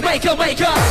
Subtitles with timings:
[0.00, 0.89] masterpiece, maker, maker.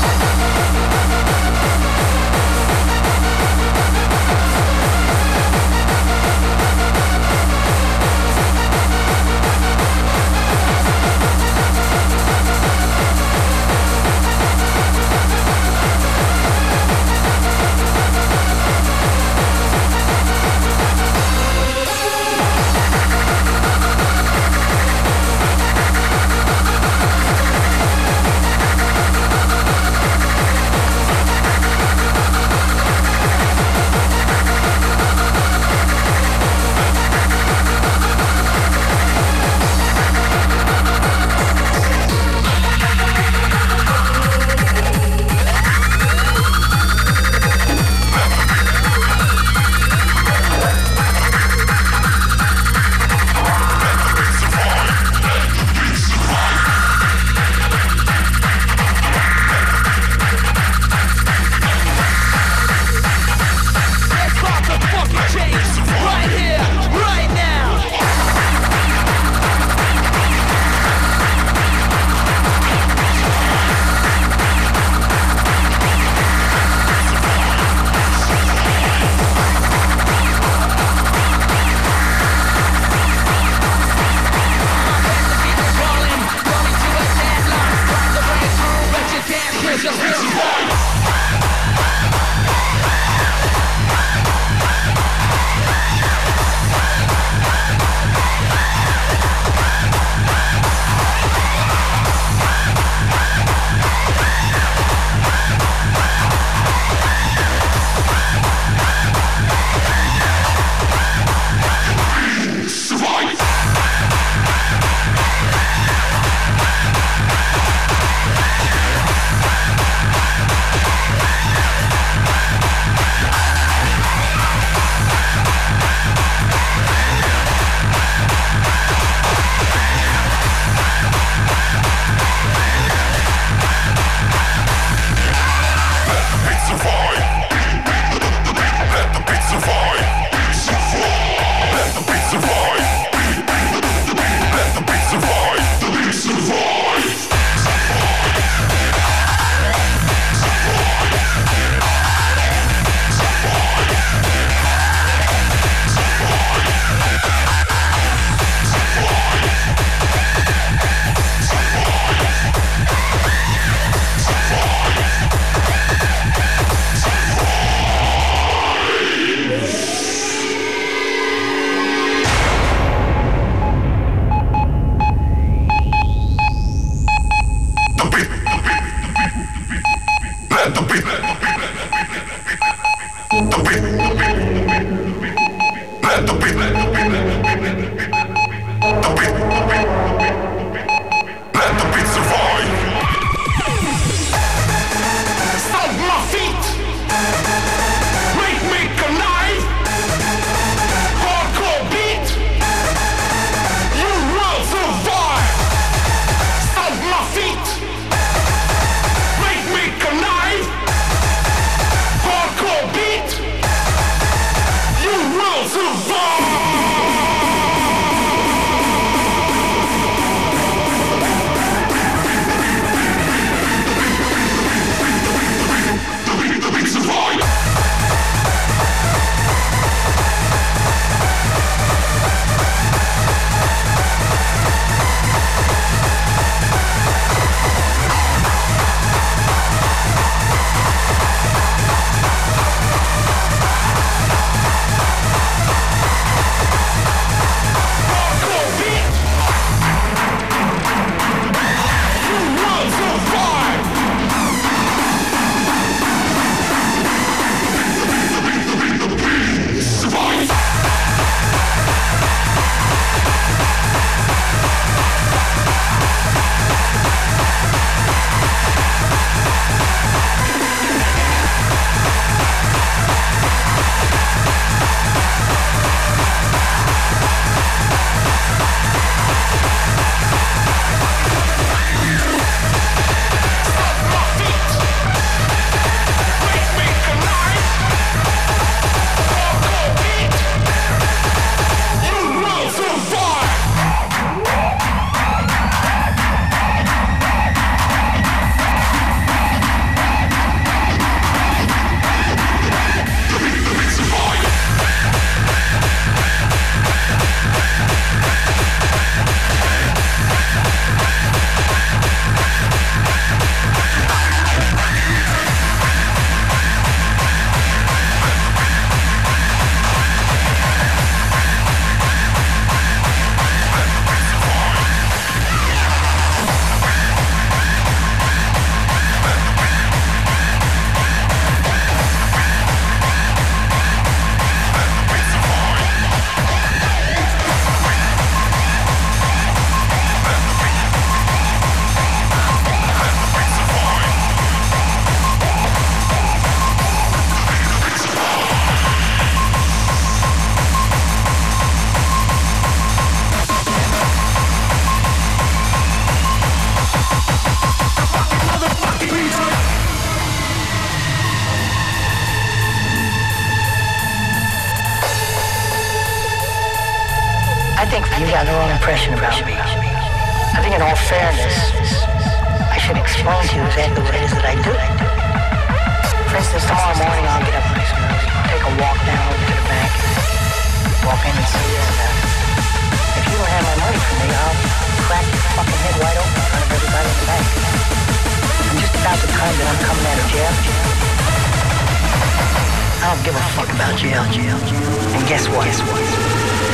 [393.10, 394.12] I don't give a fuck about you.
[394.12, 395.66] And guess what?
[395.66, 396.00] Guess what?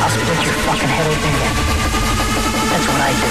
[0.04, 1.56] I'll split your fucking head open again.
[2.68, 3.30] That's what I do.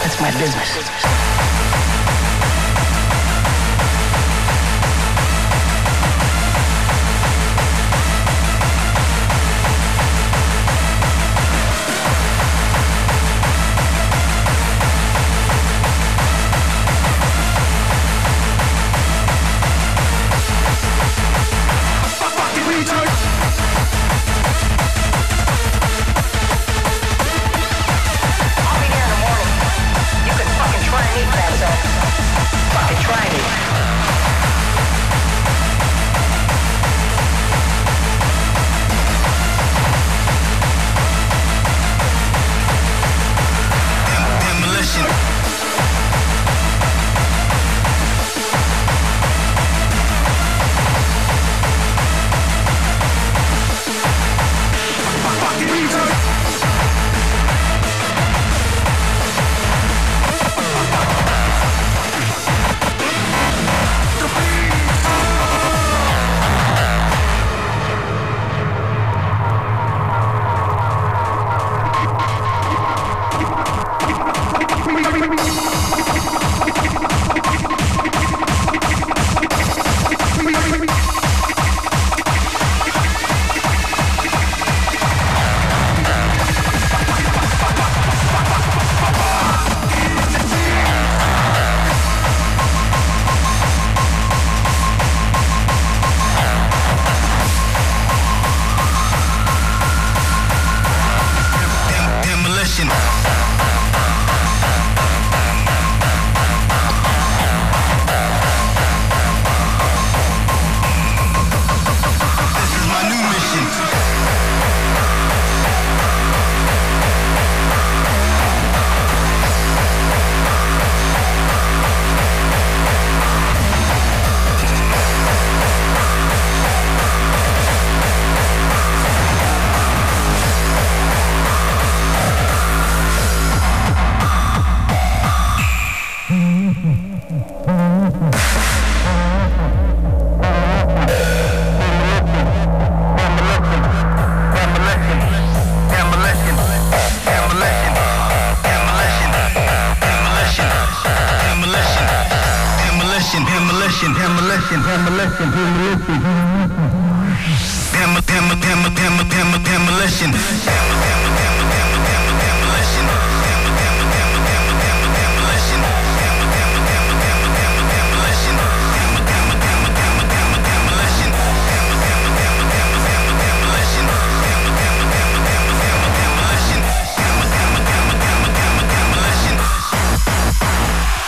[0.00, 1.25] That's my business.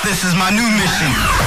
[0.08, 1.37] This is my new mission.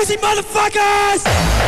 [0.00, 1.60] Pussy motherfuckers!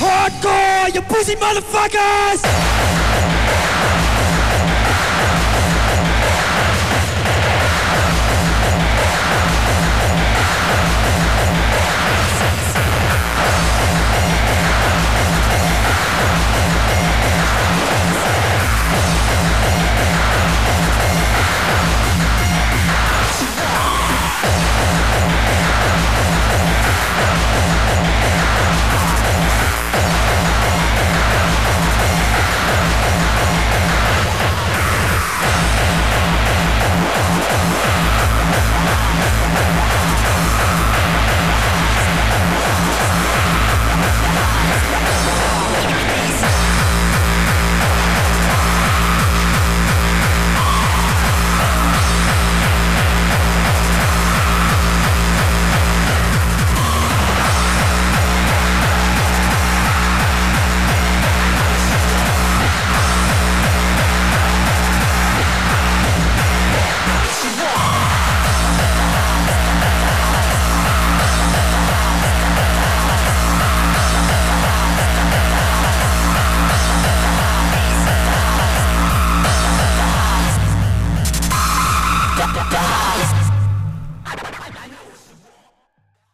[0.00, 3.01] Hardcore, you pussy motherfuckers!